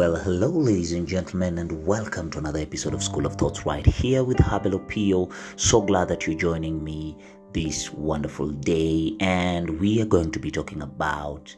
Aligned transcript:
Well, 0.00 0.14
hello, 0.16 0.48
ladies 0.48 0.92
and 0.92 1.06
gentlemen, 1.06 1.58
and 1.58 1.84
welcome 1.84 2.30
to 2.30 2.38
another 2.38 2.60
episode 2.60 2.94
of 2.94 3.02
School 3.02 3.26
of 3.26 3.34
Thoughts 3.34 3.66
right 3.66 3.84
here 3.84 4.24
with 4.24 4.38
Habelo 4.38 4.86
Pio. 4.88 5.28
So 5.56 5.82
glad 5.82 6.08
that 6.08 6.26
you're 6.26 6.38
joining 6.38 6.82
me 6.82 7.18
this 7.52 7.92
wonderful 7.92 8.48
day, 8.50 9.16
and 9.20 9.78
we 9.80 10.00
are 10.00 10.06
going 10.06 10.30
to 10.30 10.38
be 10.38 10.50
talking 10.50 10.80
about 10.80 11.54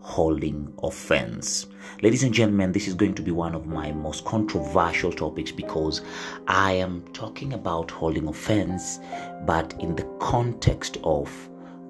holding 0.00 0.72
offense. 0.82 1.66
Ladies 2.02 2.22
and 2.22 2.34
gentlemen, 2.34 2.72
this 2.72 2.86
is 2.86 2.94
going 2.94 3.14
to 3.14 3.22
be 3.22 3.30
one 3.30 3.54
of 3.54 3.66
my 3.66 3.90
most 3.90 4.24
controversial 4.26 5.10
topics 5.10 5.50
because 5.50 6.02
I 6.46 6.72
am 6.72 7.02
talking 7.14 7.54
about 7.54 7.90
holding 7.90 8.28
offense, 8.28 9.00
but 9.46 9.74
in 9.80 9.96
the 9.96 10.04
context 10.20 10.98
of 11.02 11.48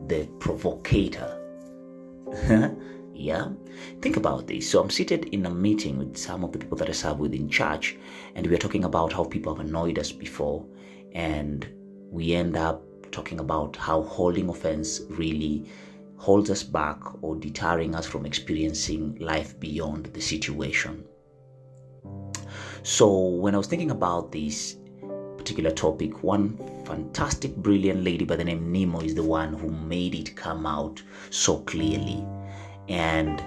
the 0.08 0.28
provocator. 0.38 1.40
Yeah? 3.14 3.50
Think 4.02 4.16
about 4.16 4.48
this. 4.48 4.68
So 4.68 4.80
I'm 4.80 4.90
seated 4.90 5.26
in 5.26 5.46
a 5.46 5.50
meeting 5.50 5.98
with 5.98 6.16
some 6.16 6.42
of 6.42 6.52
the 6.52 6.58
people 6.58 6.76
that 6.78 6.88
I 6.88 6.92
serve 6.92 7.20
within 7.20 7.48
church, 7.48 7.96
and 8.34 8.46
we 8.46 8.54
are 8.54 8.58
talking 8.58 8.84
about 8.84 9.12
how 9.12 9.24
people 9.24 9.54
have 9.54 9.64
annoyed 9.64 9.98
us 9.98 10.10
before, 10.10 10.66
and 11.12 11.66
we 12.10 12.34
end 12.34 12.56
up 12.56 12.82
talking 13.12 13.38
about 13.38 13.76
how 13.76 14.02
holding 14.02 14.48
offense 14.48 15.02
really 15.08 15.64
holds 16.16 16.50
us 16.50 16.62
back 16.64 16.98
or 17.22 17.36
deterring 17.36 17.94
us 17.94 18.06
from 18.06 18.26
experiencing 18.26 19.16
life 19.20 19.58
beyond 19.60 20.06
the 20.06 20.20
situation. 20.20 21.04
So 22.82 23.16
when 23.16 23.54
I 23.54 23.58
was 23.58 23.66
thinking 23.66 23.92
about 23.92 24.32
this 24.32 24.76
particular 25.44 25.72
topic, 25.72 26.22
one 26.22 26.56
fantastic, 26.86 27.54
brilliant 27.56 28.02
lady 28.02 28.24
by 28.24 28.34
the 28.34 28.42
name 28.42 28.72
Nemo 28.72 29.00
is 29.00 29.14
the 29.14 29.22
one 29.22 29.52
who 29.52 29.68
made 29.68 30.14
it 30.14 30.34
come 30.34 30.64
out 30.64 31.02
so 31.28 31.58
clearly. 31.58 32.24
And 32.88 33.44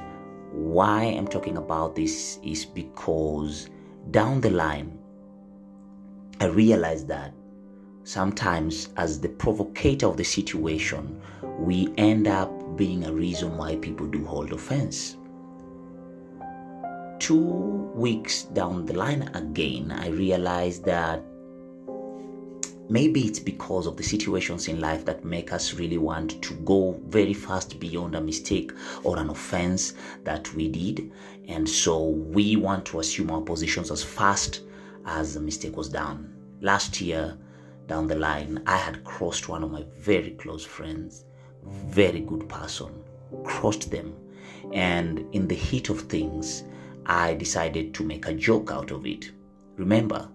why 0.52 1.06
I'm 1.06 1.28
talking 1.28 1.58
about 1.58 1.96
this 1.96 2.38
is 2.44 2.66
because 2.66 3.72
down 4.12 4.42
the 4.42 4.52
line, 4.52 4.96
I 6.40 6.46
realized 6.46 7.08
that 7.08 7.34
sometimes, 8.04 8.90
as 8.98 9.20
the 9.20 9.30
provocator 9.30 10.06
of 10.06 10.18
the 10.18 10.24
situation, 10.24 11.20
we 11.58 11.92
end 11.98 12.28
up 12.28 12.78
being 12.78 13.06
a 13.06 13.12
reason 13.12 13.58
why 13.58 13.76
people 13.78 14.06
do 14.06 14.24
hold 14.24 14.54
offense. 14.54 15.18
Two 17.18 17.90
weeks 17.96 18.44
down 18.44 18.86
the 18.86 18.94
line 18.94 19.32
again, 19.34 19.92
I 19.92 20.10
realized 20.10 20.86
that 20.86 21.24
maybe 22.90 23.22
it's 23.22 23.40
because 23.40 23.88
of 23.88 23.98
the 23.98 24.04
situations 24.04 24.68
in 24.68 24.80
life 24.80 25.06
that 25.06 25.26
make 25.26 25.52
us 25.54 25.74
really 25.74 25.98
want 25.98 26.42
to 26.44 26.54
go 26.56 27.00
very 27.08 27.34
fast 27.34 27.80
beyond 27.80 28.16
a 28.16 28.22
mistake 28.22 28.72
or 29.04 29.18
an 29.18 29.30
offense 29.30 29.94
that 30.24 30.54
we 30.54 30.70
did. 30.70 31.12
And 31.48 31.68
so 31.68 32.08
we 32.08 32.56
want 32.56 32.86
to 32.88 33.00
assume 33.00 33.32
our 33.32 33.42
positions 33.42 33.92
as 33.92 34.04
fast 34.04 34.62
as 35.06 35.34
the 35.34 35.40
mistake 35.40 35.76
was 35.78 35.90
done. 35.90 36.34
Last 36.62 37.00
year 37.02 37.38
down 37.88 38.06
the 38.08 38.16
line 38.16 38.62
i 38.68 38.76
had 38.76 39.04
crossed 39.06 39.48
one 39.48 39.64
of 39.64 39.72
my 39.72 39.84
very 39.98 40.32
close 40.32 40.66
friends 40.66 41.24
very 41.64 42.20
good 42.20 42.48
person 42.48 42.92
crossed 43.44 43.92
them. 43.92 44.14
And 44.74 45.26
in 45.34 45.48
the 45.48 45.56
heat 45.56 45.90
of 45.90 46.02
things 46.02 46.64
i 47.06 47.34
decided 47.34 47.94
to 47.96 48.04
make 48.04 48.28
a 48.28 48.34
joke 48.34 48.72
out 48.72 48.92
of 48.92 49.06
it. 49.06 49.32
Remember 49.78 50.30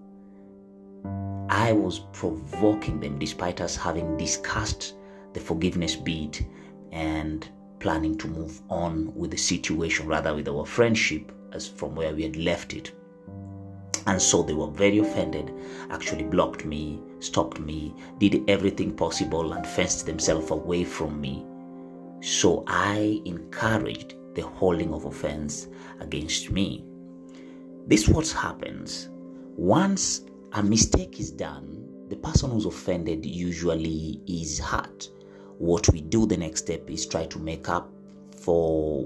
I 1.52 1.70
was 1.70 1.98
provoking 2.14 2.98
them 2.98 3.18
despite 3.18 3.60
us 3.60 3.76
having 3.76 4.16
discussed 4.16 4.94
the 5.34 5.40
forgiveness 5.40 5.94
bit 5.94 6.46
and 6.92 7.46
planning 7.78 8.16
to 8.18 8.26
move 8.26 8.62
on 8.70 9.14
with 9.14 9.32
the 9.32 9.36
situation, 9.36 10.06
rather 10.06 10.34
with 10.34 10.48
our 10.48 10.64
friendship 10.64 11.30
as 11.52 11.68
from 11.68 11.94
where 11.94 12.14
we 12.14 12.22
had 12.22 12.36
left 12.36 12.72
it. 12.72 12.92
And 14.06 14.20
so 14.20 14.42
they 14.42 14.54
were 14.54 14.70
very 14.70 15.00
offended, 15.00 15.52
actually 15.90 16.24
blocked 16.24 16.64
me, 16.64 17.02
stopped 17.20 17.60
me, 17.60 17.94
did 18.16 18.48
everything 18.48 18.96
possible, 18.96 19.52
and 19.52 19.66
fenced 19.66 20.06
themselves 20.06 20.50
away 20.50 20.84
from 20.84 21.20
me. 21.20 21.44
So 22.22 22.64
I 22.66 23.20
encouraged 23.26 24.14
the 24.34 24.40
holding 24.40 24.94
of 24.94 25.04
offense 25.04 25.68
against 26.00 26.50
me. 26.50 26.86
This 27.86 28.08
what 28.08 28.30
happens 28.30 29.10
once 29.58 30.22
a 30.54 30.62
mistake 30.62 31.18
is 31.18 31.30
done, 31.30 32.06
the 32.08 32.16
person 32.16 32.50
who's 32.50 32.66
offended 32.66 33.24
usually 33.24 34.20
is 34.26 34.58
hurt. 34.58 35.08
What 35.58 35.88
we 35.90 36.02
do 36.02 36.26
the 36.26 36.36
next 36.36 36.60
step 36.64 36.90
is 36.90 37.06
try 37.06 37.24
to 37.26 37.38
make 37.38 37.68
up 37.68 37.90
for 38.38 39.04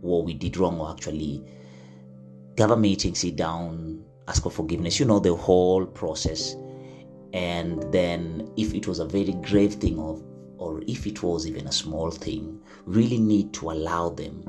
what 0.00 0.24
we 0.24 0.34
did 0.34 0.56
wrong 0.56 0.78
or 0.78 0.92
actually 0.92 1.42
meeting, 2.78 3.14
sit 3.14 3.36
down, 3.36 4.04
ask 4.28 4.42
for 4.42 4.50
forgiveness, 4.50 5.00
you 5.00 5.06
know, 5.06 5.18
the 5.18 5.34
whole 5.34 5.84
process. 5.84 6.54
And 7.32 7.82
then 7.92 8.50
if 8.56 8.72
it 8.72 8.86
was 8.86 8.98
a 8.98 9.04
very 9.04 9.32
grave 9.32 9.74
thing 9.74 9.98
or 9.98 10.22
or 10.58 10.80
if 10.86 11.06
it 11.06 11.22
was 11.22 11.46
even 11.46 11.66
a 11.66 11.72
small 11.72 12.10
thing, 12.10 12.60
really 12.86 13.18
need 13.18 13.52
to 13.52 13.70
allow 13.72 14.08
them 14.08 14.42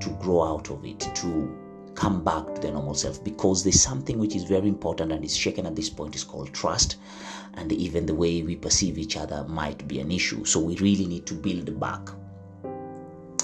to 0.00 0.10
grow 0.20 0.42
out 0.42 0.70
of 0.70 0.84
it, 0.84 0.98
to 1.14 1.61
come 1.94 2.24
back 2.24 2.54
to 2.54 2.60
their 2.60 2.72
normal 2.72 2.94
self 2.94 3.22
because 3.22 3.62
there's 3.62 3.80
something 3.80 4.18
which 4.18 4.34
is 4.34 4.44
very 4.44 4.68
important 4.68 5.12
and 5.12 5.24
is 5.24 5.36
shaken 5.36 5.66
at 5.66 5.76
this 5.76 5.90
point 5.90 6.14
is 6.14 6.24
called 6.24 6.52
trust. 6.52 6.96
And 7.54 7.70
even 7.72 8.06
the 8.06 8.14
way 8.14 8.42
we 8.42 8.56
perceive 8.56 8.98
each 8.98 9.16
other 9.16 9.44
might 9.44 9.86
be 9.86 10.00
an 10.00 10.10
issue. 10.10 10.44
So 10.44 10.60
we 10.60 10.76
really 10.76 11.06
need 11.06 11.26
to 11.26 11.34
build 11.34 11.78
back. 11.78 12.08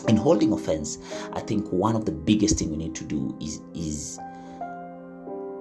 In 0.07 0.17
holding 0.17 0.53
offense 0.53 0.99
i 1.35 1.41
think 1.41 1.71
one 1.71 1.95
of 1.95 2.07
the 2.07 2.13
biggest 2.13 2.59
thing 2.59 2.71
we 2.71 2.77
need 2.79 2.95
to 2.95 3.05
do 3.05 3.37
is 3.41 3.61
is 3.75 4.19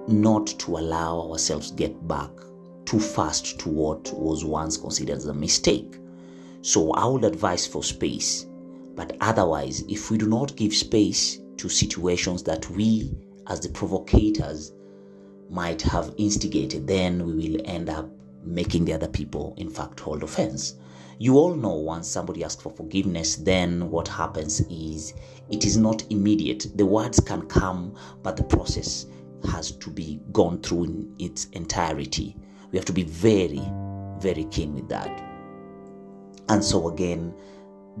not 0.06 0.46
to 0.46 0.78
allow 0.78 1.28
ourselves 1.30 1.72
get 1.72 2.08
back 2.08 2.30
too 2.86 2.98
fast 2.98 3.58
to 3.58 3.68
what 3.68 4.10
was 4.14 4.44
once 4.44 4.78
considered 4.78 5.16
as 5.16 5.26
a 5.26 5.34
mistake. 5.34 5.98
So 6.62 6.92
i 6.92 7.04
would 7.04 7.24
advise 7.24 7.66
for 7.66 7.82
space. 7.82 8.46
But 8.94 9.16
otherwise 9.20 9.82
if 9.88 10.10
we 10.10 10.16
do 10.16 10.26
not 10.26 10.56
give 10.56 10.72
space 10.72 11.38
to 11.58 11.68
situations 11.68 12.42
that 12.44 12.68
we, 12.70 13.12
as 13.46 13.60
the 13.60 13.68
provocators, 13.68 14.72
might 15.50 15.82
have 15.82 16.14
instigated, 16.18 16.86
then 16.86 17.24
we 17.26 17.50
will 17.50 17.60
end 17.64 17.88
up 17.88 18.08
making 18.44 18.84
the 18.84 18.92
other 18.92 19.08
people, 19.08 19.54
in 19.56 19.70
fact, 19.70 20.00
hold 20.00 20.22
offense. 20.22 20.74
You 21.18 21.36
all 21.36 21.54
know 21.54 21.74
once 21.74 22.06
somebody 22.06 22.44
asks 22.44 22.62
for 22.62 22.70
forgiveness, 22.70 23.36
then 23.36 23.90
what 23.90 24.06
happens 24.06 24.60
is 24.70 25.14
it 25.50 25.64
is 25.64 25.76
not 25.76 26.04
immediate. 26.10 26.66
The 26.76 26.86
words 26.86 27.18
can 27.18 27.42
come, 27.42 27.96
but 28.22 28.36
the 28.36 28.44
process 28.44 29.06
has 29.50 29.72
to 29.72 29.90
be 29.90 30.20
gone 30.32 30.60
through 30.62 30.84
in 30.84 31.14
its 31.18 31.46
entirety. 31.46 32.36
We 32.70 32.78
have 32.78 32.84
to 32.86 32.92
be 32.92 33.02
very, 33.02 33.62
very 34.20 34.44
keen 34.44 34.74
with 34.74 34.88
that. 34.90 35.24
And 36.48 36.64
so, 36.64 36.88
again, 36.88 37.34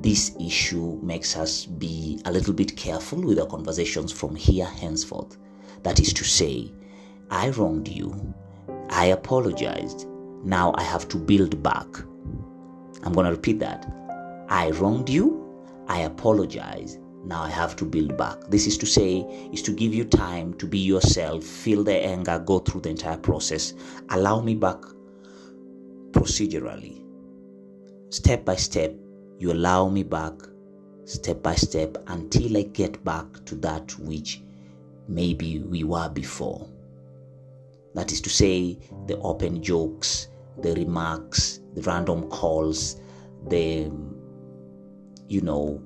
this 0.00 0.36
issue 0.40 0.98
makes 1.02 1.36
us 1.36 1.66
be 1.66 2.20
a 2.24 2.30
little 2.30 2.54
bit 2.54 2.76
careful 2.76 3.20
with 3.20 3.38
our 3.40 3.46
conversations 3.46 4.12
from 4.12 4.36
here 4.36 4.64
henceforth. 4.64 5.36
That 5.82 5.98
is 5.98 6.12
to 6.12 6.24
say, 6.24 6.72
I 7.30 7.50
wronged 7.50 7.88
you, 7.88 8.34
I 8.90 9.06
apologized, 9.06 10.06
now 10.44 10.72
I 10.76 10.82
have 10.82 11.08
to 11.08 11.16
build 11.16 11.62
back. 11.62 11.86
I'm 13.02 13.12
going 13.12 13.26
to 13.26 13.32
repeat 13.32 13.58
that. 13.60 13.90
I 14.48 14.70
wronged 14.70 15.08
you, 15.08 15.44
I 15.88 16.00
apologize, 16.00 16.98
now 17.24 17.42
I 17.42 17.50
have 17.50 17.74
to 17.76 17.84
build 17.84 18.16
back. 18.16 18.38
This 18.48 18.66
is 18.66 18.78
to 18.78 18.86
say, 18.86 19.26
is 19.52 19.62
to 19.62 19.72
give 19.72 19.92
you 19.92 20.04
time 20.04 20.54
to 20.54 20.66
be 20.66 20.78
yourself, 20.78 21.44
feel 21.44 21.82
the 21.82 21.94
anger, 21.94 22.38
go 22.38 22.60
through 22.60 22.82
the 22.82 22.90
entire 22.90 23.18
process. 23.18 23.74
Allow 24.10 24.40
me 24.42 24.54
back 24.54 24.78
procedurally, 26.12 27.04
step 28.10 28.44
by 28.44 28.54
step, 28.56 28.94
you 29.38 29.52
allow 29.52 29.88
me 29.88 30.02
back 30.02 30.34
step 31.04 31.42
by 31.42 31.54
step 31.54 31.96
until 32.08 32.56
I 32.56 32.62
get 32.62 33.02
back 33.04 33.26
to 33.46 33.54
that 33.56 33.98
which 33.98 34.42
maybe 35.08 35.60
we 35.60 35.84
were 35.84 36.08
before. 36.08 36.68
That 37.94 38.12
is 38.12 38.20
to 38.22 38.30
say, 38.30 38.78
the 39.06 39.18
open 39.20 39.62
jokes, 39.62 40.28
the 40.60 40.74
remarks, 40.74 41.60
the 41.74 41.82
random 41.82 42.28
calls, 42.28 43.00
the, 43.48 43.90
you 45.28 45.40
know, 45.40 45.80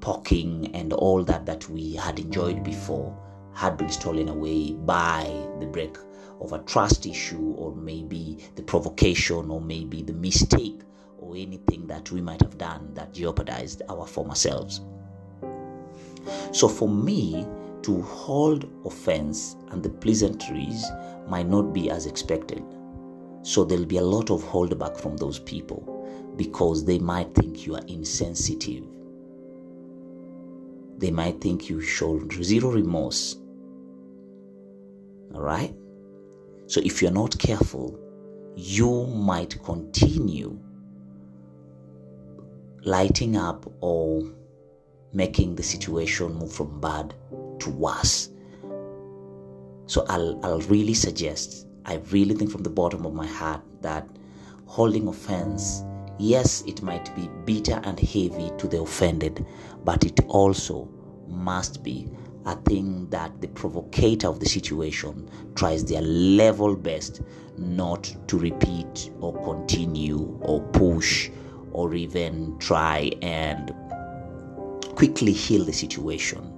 poking 0.00 0.74
and 0.74 0.92
all 0.92 1.22
that 1.24 1.46
that 1.46 1.68
we 1.68 1.94
had 1.94 2.18
enjoyed 2.18 2.64
before 2.64 3.16
had 3.54 3.76
been 3.76 3.88
stolen 3.88 4.28
away 4.28 4.72
by 4.72 5.24
the 5.60 5.66
break 5.66 5.96
of 6.40 6.52
a 6.52 6.58
trust 6.64 7.06
issue 7.06 7.54
or 7.56 7.74
maybe 7.76 8.38
the 8.56 8.62
provocation 8.62 9.50
or 9.50 9.60
maybe 9.60 10.02
the 10.02 10.12
mistake 10.12 10.80
or 11.24 11.36
anything 11.36 11.86
that 11.86 12.10
we 12.10 12.20
might 12.20 12.40
have 12.40 12.58
done 12.58 12.90
that 12.94 13.12
jeopardized 13.12 13.82
our 13.88 14.06
former 14.06 14.34
selves. 14.34 14.80
So, 16.52 16.68
for 16.68 16.88
me 16.88 17.46
to 17.82 18.00
hold 18.02 18.70
offense 18.84 19.56
and 19.70 19.82
the 19.82 19.90
pleasantries 19.90 20.84
might 21.28 21.48
not 21.48 21.72
be 21.72 21.90
as 21.90 22.06
expected. 22.06 22.62
So, 23.42 23.64
there'll 23.64 23.84
be 23.84 23.98
a 23.98 24.02
lot 24.02 24.30
of 24.30 24.42
holdback 24.42 24.96
from 24.96 25.16
those 25.16 25.38
people. 25.38 25.94
because 26.36 26.84
they 26.84 26.98
might 26.98 27.34
think 27.34 27.66
you 27.66 27.74
are 27.74 27.84
insensitive. 27.86 28.84
They 30.98 31.10
might 31.10 31.40
think 31.40 31.68
you 31.68 31.80
show 31.80 32.20
zero 32.42 32.70
remorse. 32.70 33.36
All 35.34 35.40
right? 35.40 35.74
So 36.66 36.80
if 36.84 37.02
you're 37.02 37.10
not 37.10 37.38
careful, 37.38 37.98
you 38.56 39.06
might 39.06 39.62
continue 39.62 40.58
lighting 42.84 43.36
up 43.36 43.64
or 43.80 44.22
making 45.12 45.54
the 45.54 45.62
situation 45.62 46.34
move 46.34 46.52
from 46.52 46.80
bad 46.80 47.14
to 47.58 47.70
worse. 47.70 48.30
So 49.86 50.04
I'll, 50.08 50.44
I'll 50.44 50.60
really 50.60 50.94
suggest, 50.94 51.66
I 51.86 51.96
really 52.10 52.34
think 52.34 52.50
from 52.50 52.62
the 52.62 52.70
bottom 52.70 53.06
of 53.06 53.14
my 53.14 53.26
heart 53.26 53.62
that 53.80 54.06
holding 54.66 55.08
offense, 55.08 55.82
yes, 56.18 56.62
it 56.66 56.82
might 56.82 57.14
be 57.16 57.28
bitter 57.44 57.80
and 57.84 57.98
heavy 57.98 58.50
to 58.58 58.66
the 58.66 58.82
offended, 58.82 59.46
but 59.84 60.04
it 60.04 60.20
also 60.26 60.88
must 61.26 61.82
be 61.82 62.08
a 62.46 62.56
thing 62.56 63.08
that 63.08 63.40
the 63.40 63.48
provocator 63.48 64.28
of 64.28 64.40
the 64.40 64.46
situation 64.46 65.28
tries 65.54 65.84
their 65.84 66.02
level 66.02 66.76
best 66.76 67.22
not 67.56 68.14
to 68.26 68.38
repeat 68.38 69.10
or 69.20 69.32
continue 69.44 70.38
or 70.42 70.60
push 70.72 71.30
or 71.74 71.94
even 71.94 72.56
try 72.58 73.10
and 73.20 73.74
quickly 74.94 75.32
heal 75.32 75.64
the 75.64 75.72
situation. 75.72 76.50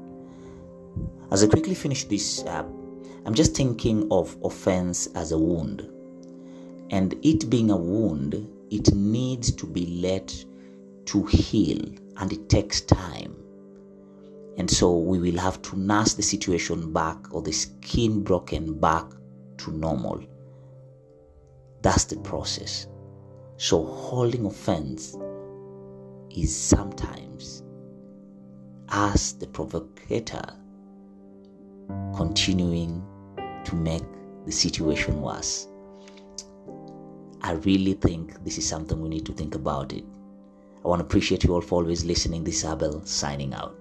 As 1.33 1.43
I 1.43 1.49
quickly 1.49 1.75
finish 1.75 2.05
this 2.05 2.45
up, 2.45 2.69
I'm 3.25 3.35
just 3.35 3.57
thinking 3.57 4.07
of 4.13 4.37
offense 4.45 5.09
as 5.17 5.33
a 5.33 5.39
wound. 5.39 5.89
And 6.91 7.15
it 7.23 7.51
being 7.51 7.71
a 7.71 7.77
wound, 7.77 8.35
it 8.71 8.95
needs 8.95 9.51
to 9.53 9.67
be 9.67 9.87
let 10.01 10.45
to 11.07 11.25
heal 11.25 11.81
and 12.19 12.33
it 12.33 12.49
takes 12.49 12.81
time. 12.83 13.35
And 14.59 14.71
so 14.71 14.97
we 14.97 15.19
will 15.19 15.39
have 15.39 15.61
to 15.63 15.79
nurse 15.79 16.15
the 16.15 16.23
situation 16.23 16.93
back 16.93 17.19
or 17.33 17.43
the 17.43 17.53
skin 17.53 18.23
broken 18.23 18.79
back 18.79 19.05
to 19.59 19.73
normal. 19.73 20.23
That's 21.83 22.05
the 22.05 22.17
process. 22.17 22.87
So 23.59 23.85
holding 23.85 24.45
offense 24.45 25.17
is 26.31 26.55
sometimes 26.55 27.63
as 28.91 29.33
the 29.35 29.47
provocator 29.47 30.45
continuing 32.15 33.03
to 33.65 33.75
make 33.75 34.05
the 34.45 34.53
situation 34.53 35.23
worse. 35.23 35.69
I 37.41 37.53
really 37.53 37.95
think 37.95 38.45
this 38.45 38.59
is 38.59 38.69
something 38.69 39.01
we 39.01 39.09
need 39.09 39.27
to 39.27 39.33
think 39.33 39.55
about 39.55 39.93
it. 39.93 40.05
I 40.85 40.89
want 40.89 41.01
to 41.01 41.05
appreciate 41.05 41.45
you 41.45 41.55
all 41.55 41.61
for 41.61 41.77
always 41.83 42.05
listening. 42.05 42.45
This 42.45 42.65
Abel 42.65 43.05
signing 43.05 43.55
out. 43.55 43.77